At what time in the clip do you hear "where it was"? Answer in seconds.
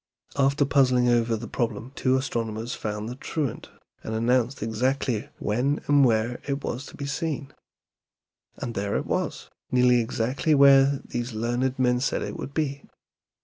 6.03-6.87